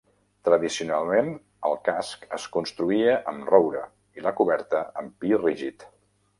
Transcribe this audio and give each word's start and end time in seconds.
Tradicionalment, 0.47 1.29
el 1.69 1.75
casc 1.89 2.25
es 2.39 2.47
construïa 2.57 3.15
amb 3.35 3.53
roure 3.53 3.85
i 4.21 4.27
la 4.29 4.35
coberta 4.43 4.85
amb 5.03 5.17
pi 5.23 5.39
rígid. 5.47 5.91